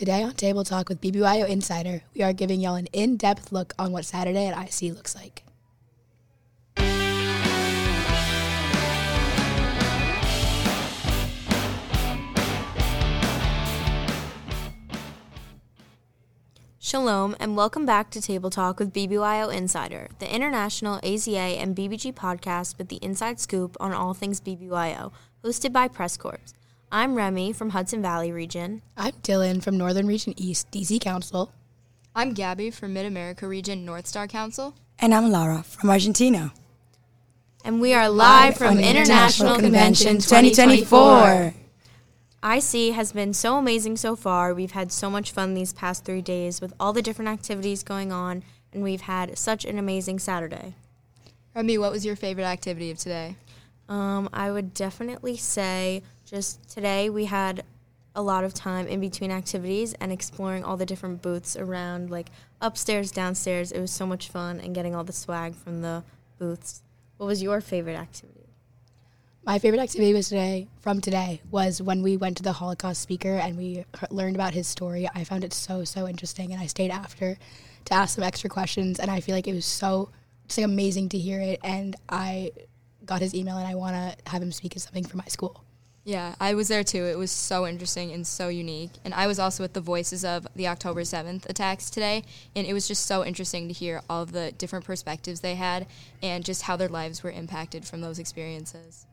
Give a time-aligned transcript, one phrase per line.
[0.00, 3.74] Today on Table Talk with BBYO Insider, we are giving y'all an in depth look
[3.78, 5.42] on what Saturday at IC looks like.
[16.78, 22.14] Shalom and welcome back to Table Talk with BBYO Insider, the international AZA and BBG
[22.14, 25.12] podcast with the inside scoop on all things BBYO,
[25.44, 26.40] hosted by Press Corps.
[26.92, 28.82] I'm Remy from Hudson Valley region.
[28.96, 31.52] I'm Dylan from Northern Region East, DC Council.
[32.16, 34.74] I'm Gabby from Mid America Region North Star Council.
[34.98, 36.52] And I'm Lara from Argentina.
[37.64, 41.54] And we are live, from International Convention 2024.
[42.42, 44.52] IC has been so amazing so far.
[44.52, 48.10] We've had so much fun these past three days with all the different activities going
[48.10, 50.74] on, and we've had such an amazing Saturday.
[51.54, 53.36] Remy, what was your favorite activity of today?
[53.88, 57.64] Um, I would definitely say just today we had
[58.14, 62.28] a lot of time in between activities and exploring all the different booths around, like
[62.60, 63.72] upstairs, downstairs.
[63.72, 66.04] It was so much fun and getting all the swag from the
[66.38, 66.82] booths.
[67.16, 68.46] What was your favorite activity?
[69.44, 73.36] My favorite activity was today from today was when we went to the Holocaust speaker
[73.36, 75.08] and we learned about his story.
[75.12, 77.38] I found it so so interesting, and I stayed after
[77.86, 79.00] to ask some extra questions.
[79.00, 80.10] And I feel like it was so
[80.46, 81.58] just like amazing to hear it.
[81.64, 82.52] And I
[83.04, 85.64] got his email, and I want to have him speak at something for my school.
[86.02, 87.04] Yeah, I was there too.
[87.04, 88.92] It was so interesting and so unique.
[89.04, 92.24] And I was also with the voices of the October 7th attacks today.
[92.56, 95.86] And it was just so interesting to hear all of the different perspectives they had
[96.22, 99.06] and just how their lives were impacted from those experiences.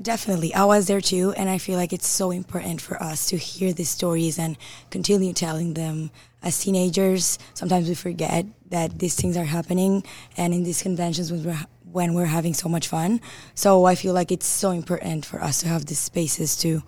[0.00, 0.54] Definitely.
[0.54, 3.72] I was there too, and I feel like it's so important for us to hear
[3.72, 4.56] these stories and
[4.90, 6.10] continue telling them.
[6.42, 10.02] As teenagers, sometimes we forget that these things are happening,
[10.36, 13.20] and in these conventions when we're, when we're having so much fun.
[13.54, 16.82] So I feel like it's so important for us to have these spaces to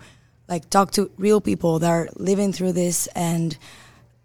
[0.49, 3.57] like talk to real people that are living through this and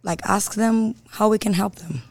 [0.02, 2.02] like ask them how we can help them.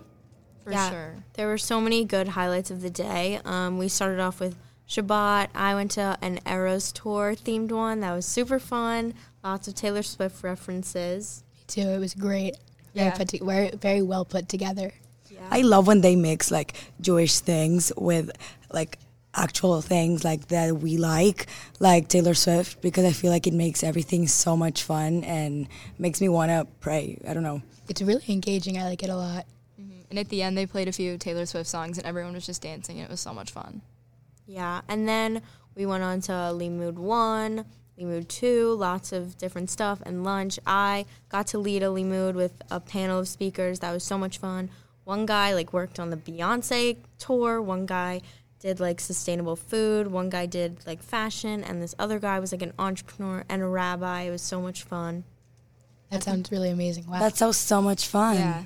[0.63, 1.15] For yeah, sure.
[1.33, 3.39] There were so many good highlights of the day.
[3.43, 4.55] Um, we started off with
[4.89, 5.49] Shabbat.
[5.53, 9.13] I went to an Eras tour themed one that was super fun.
[9.43, 11.43] Lots of Taylor Swift references.
[11.55, 11.89] Me too.
[11.89, 12.55] It was great.
[12.95, 13.15] Very, Yeah.
[13.15, 14.93] put to- very, very well put together.
[15.51, 18.29] I love when they mix like Jewish things with
[18.73, 18.99] like
[19.33, 21.47] actual things like that we like,
[21.79, 25.67] like Taylor Swift, because I feel like it makes everything so much fun and
[25.97, 27.17] makes me want to pray.
[27.27, 27.61] I don't know.
[27.87, 28.77] It's really engaging.
[28.77, 29.45] I like it a lot.
[29.79, 30.01] Mm-hmm.
[30.09, 32.61] And at the end, they played a few Taylor Swift songs and everyone was just
[32.61, 32.97] dancing.
[32.97, 33.81] And it was so much fun.
[34.49, 35.43] Yeah, and then
[35.75, 37.65] we went on to Limud 1,
[37.99, 40.59] Limud 2, lots of different stuff, and lunch.
[40.65, 43.81] I got to lead a Limud with a panel of speakers.
[43.81, 44.71] That was so much fun.
[45.03, 48.21] One guy like worked on the Beyonce tour, one guy
[48.59, 52.63] did like sustainable food, one guy did like fashion, and this other guy was like
[52.63, 54.21] an entrepreneur and a rabbi.
[54.23, 55.25] It was so much fun.
[56.09, 57.05] That sounds really amazing.
[57.05, 57.19] Wow.
[57.19, 58.37] That sounds so much fun.
[58.37, 58.63] Yeah.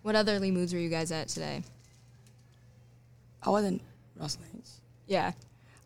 [0.00, 1.64] What other Limuds were you guys at today?
[3.42, 3.82] I wasn't
[4.16, 4.68] Ross Lynch.
[5.06, 5.32] Yeah.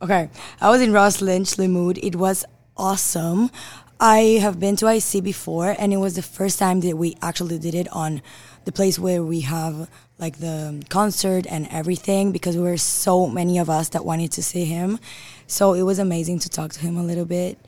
[0.03, 0.28] Okay,
[0.60, 1.99] I was in Ross Lynch Limud.
[2.03, 2.44] It was
[2.77, 3.50] awesome.
[3.99, 7.59] I have been to IC before, and it was the first time that we actually
[7.59, 8.21] did it on
[8.66, 9.88] the place where we have
[10.19, 14.43] like the concert and everything because we were so many of us that wanted to
[14.43, 14.99] see him.
[15.47, 17.59] So it was amazing to talk to him a little bit,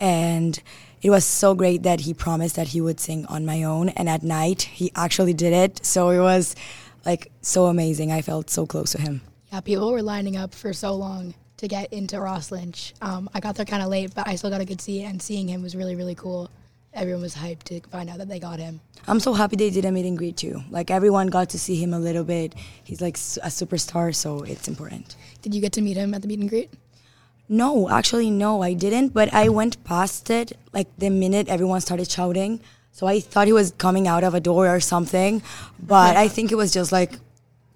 [0.00, 0.60] and
[1.02, 4.08] it was so great that he promised that he would sing on my own, and
[4.08, 5.86] at night he actually did it.
[5.86, 6.56] So it was
[7.04, 8.10] like so amazing.
[8.10, 9.20] I felt so close to him.
[9.52, 12.94] Yeah, people were lining up for so long to get into Ross Lynch.
[13.00, 15.20] Um, I got there kind of late, but I still got a good seat, and
[15.20, 16.50] seeing him was really, really cool.
[16.92, 18.80] Everyone was hyped to find out that they got him.
[19.06, 20.62] I'm so happy they did a meet and greet too.
[20.70, 22.54] Like everyone got to see him a little bit.
[22.84, 25.14] He's like a superstar, so it's important.
[25.42, 26.70] Did you get to meet him at the meet and greet?
[27.48, 29.10] No, actually, no, I didn't.
[29.10, 32.60] But I went past it like the minute everyone started shouting.
[32.92, 35.42] So I thought he was coming out of a door or something.
[35.78, 37.18] But I think it was just like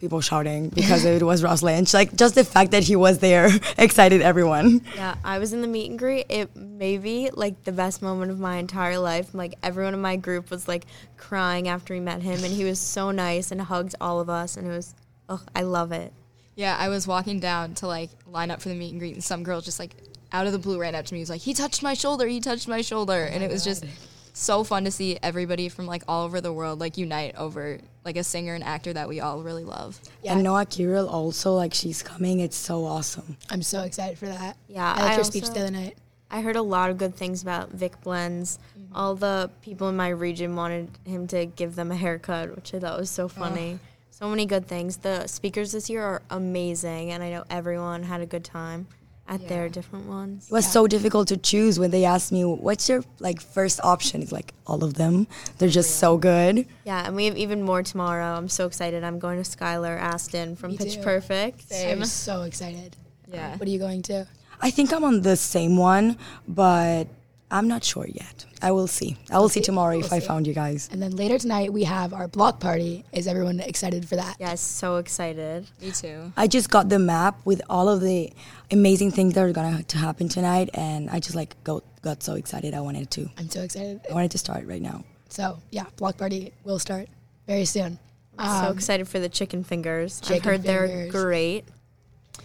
[0.00, 1.92] people shouting because it was Ross Lynch.
[1.92, 4.80] Like just the fact that he was there excited everyone.
[4.96, 6.26] Yeah, I was in the meet and greet.
[6.28, 9.34] It may be like the best moment of my entire life.
[9.34, 12.78] Like everyone in my group was like crying after we met him, and he was
[12.78, 14.94] so nice and hugged all of us, and it was,
[15.28, 16.12] oh, I love it.
[16.56, 19.22] Yeah, I was walking down to like line up for the meet and greet, and
[19.22, 19.94] some girl just like
[20.32, 21.18] out of the blue ran up to me.
[21.18, 22.26] He was like, "He touched my shoulder.
[22.26, 23.84] He touched my shoulder," and it was just
[24.32, 28.16] so fun to see everybody from like all over the world like unite over like
[28.16, 29.98] a singer and actor that we all really love.
[30.22, 30.34] Yeah.
[30.34, 32.40] And Noa Kirel also like she's coming.
[32.40, 33.36] It's so awesome.
[33.50, 34.56] I'm so excited for that.
[34.68, 35.96] Yeah, I liked I your speech also- the other night.
[36.32, 38.60] I heard a lot of good things about Vic Blends.
[38.78, 38.94] Mm-hmm.
[38.96, 42.78] All the people in my region wanted him to give them a haircut, which I
[42.78, 43.80] thought was so funny.
[44.10, 44.98] So many good things.
[44.98, 48.86] The speakers this year are amazing, and I know everyone had a good time.
[49.30, 50.48] At their different ones.
[50.48, 54.22] It was so difficult to choose when they asked me, "What's your like first option?"
[54.22, 55.28] It's like all of them.
[55.58, 56.66] They're just so good.
[56.84, 58.36] Yeah, and we have even more tomorrow.
[58.36, 59.04] I'm so excited.
[59.04, 61.02] I'm going to Skylar Astin from Me Pitch too.
[61.02, 61.72] Perfect.
[61.72, 62.96] I'm so excited.
[63.32, 63.56] Yeah.
[63.56, 64.26] What are you going to?
[64.60, 66.18] I think I'm on the same one,
[66.48, 67.06] but
[67.50, 68.46] I'm not sure yet.
[68.62, 69.16] I will see.
[69.30, 69.64] I will see see.
[69.64, 70.88] tomorrow We'll if I found you guys.
[70.92, 73.04] And then later tonight we have our block party.
[73.12, 74.36] Is everyone excited for that?
[74.38, 75.68] Yes, so excited.
[75.80, 76.32] Me too.
[76.36, 78.32] I just got the map with all of the
[78.70, 82.34] amazing things that are gonna to happen tonight, and I just like go, got so
[82.34, 82.72] excited.
[82.74, 83.28] I wanted to.
[83.36, 84.00] I'm so excited.
[84.08, 85.04] I wanted to start right now.
[85.28, 87.08] So yeah, block party will start
[87.46, 87.98] very soon.
[88.38, 90.20] so Um, excited for the chicken fingers.
[90.22, 91.64] I've chicken heard they're great.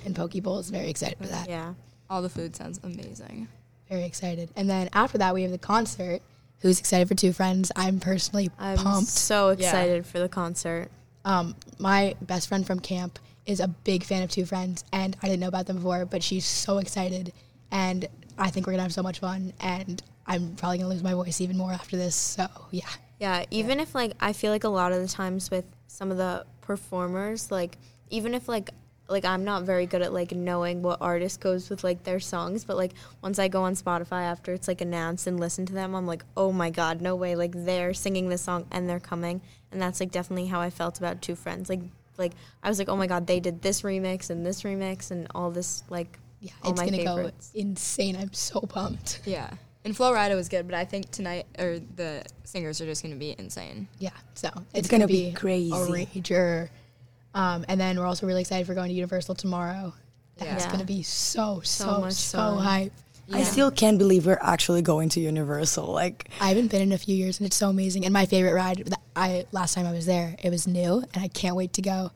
[0.06, 1.48] and Poke Bowl is very excited for that.
[1.50, 1.74] Yeah.
[2.10, 3.48] All the food sounds amazing.
[3.90, 4.50] Very excited.
[4.56, 6.22] And then after that we have the concert.
[6.60, 7.72] Who's excited for Two Friends?
[7.76, 9.10] I'm personally I'm pumped.
[9.10, 9.54] so Yeah.
[9.56, 10.90] excited for the concert.
[11.24, 15.28] Um, my best friend from camp is a big fan of Two Friends, and I
[15.28, 17.32] didn't know about them before, but she's so excited,
[17.72, 21.14] and I think we're gonna have so much fun, and I'm probably gonna lose my
[21.14, 22.16] voice even more after this.
[22.16, 22.88] So yeah,
[23.20, 26.18] Yeah, even if like I feel like a lot of the times with some of
[26.18, 27.78] the performers, like
[28.10, 28.72] even if like
[29.08, 32.66] like I'm not very good at like knowing what artist goes with like their songs,
[32.66, 35.96] but like once I go on Spotify after it's like announced and listen to them,
[35.96, 37.36] I'm like, oh my god, no way!
[37.36, 39.42] Like they're singing this song and they're coming,
[39.72, 41.70] and that's like definitely how I felt about Two Friends.
[41.70, 41.82] Like
[42.18, 45.28] like I was like, oh my god, they did this remix and this remix and
[45.36, 47.52] all this like yeah, all it's my gonna favorites.
[47.54, 48.16] go insane.
[48.16, 49.22] I'm so pumped.
[49.26, 49.50] Yeah.
[49.84, 53.18] And Flo Rida was good, but I think tonight or the singers are just gonna
[53.18, 53.88] be insane.
[54.00, 55.70] Yeah, so it's, gonna be crazy.
[55.72, 56.70] a rager.
[57.36, 59.94] Um, and then we're also really excited for going to Universal tomorrow.
[60.38, 60.72] That's Yeah.
[60.72, 62.58] gonna be so so so, much fun.
[62.64, 62.94] hype.
[63.32, 65.88] I still can't believe we're actually going to Universal.
[65.88, 68.06] Like, I haven't been in a few years, and it's so amazing.
[68.06, 71.28] And my favorite ride, I last time I was there, it was new, and I
[71.28, 72.12] can't wait to go.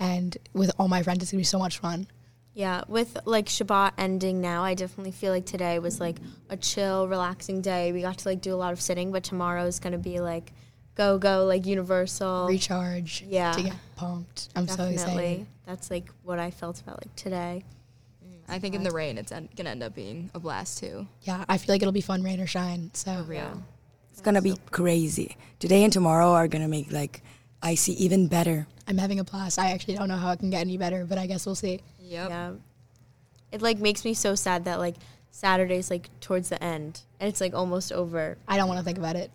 [0.00, 2.06] And with all my friends, it's gonna be so much fun.
[2.54, 6.16] Yeah, with like Shabbat ending now, I definitely feel like today was like
[6.50, 7.92] a chill, relaxing day.
[7.92, 10.52] We got to like do a lot of sitting, but tomorrow is gonna be like
[10.98, 12.48] go go like Universal.
[12.48, 13.52] Recharge, Yeah.
[13.52, 14.48] to get pumped.
[14.54, 15.46] I'm so excited.
[15.64, 17.64] that's like what I felt about like today.
[18.50, 21.06] I think in the rain, it's en- gonna end up being a blast too.
[21.22, 22.90] Yeah, I feel like it'll be fun, rain or shine.
[22.94, 23.62] So Real.
[24.10, 25.36] it's gonna be crazy.
[25.58, 27.22] Today and tomorrow are gonna make like
[27.62, 28.66] IC even better.
[28.86, 29.58] I'm having a blast.
[29.58, 31.80] I actually don't know how it can get any better, but I guess we'll see.
[32.00, 32.30] Yep.
[32.30, 32.52] Yeah,
[33.52, 34.96] it like makes me so sad that like
[35.30, 38.38] Saturday's like towards the end and it's like almost over.
[38.46, 39.30] I don't want to think about it.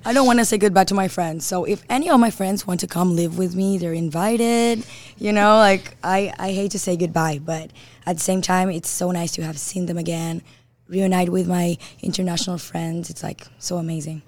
[0.04, 1.46] I don't want to say goodbye to my friends.
[1.46, 4.84] So if any of my friends want to come live with me, they're invited.
[5.18, 7.70] You know, like I, I hate to say goodbye, but
[8.06, 10.42] at the same time, it's so nice to have seen them again,
[10.88, 13.10] reunite with my international friends.
[13.10, 14.22] It's like so amazing.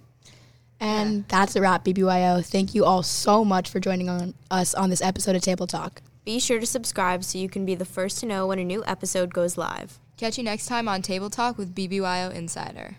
[0.81, 2.45] And that's a wrap, BBYO.
[2.45, 6.03] Thank you all so much for joining on us on this episode of Table Talk.
[6.25, 8.83] Be sure to subscribe so you can be the first to know when a new
[8.87, 9.99] episode goes live.
[10.25, 12.97] Catch you next time on Table Talk with BBYO Insider.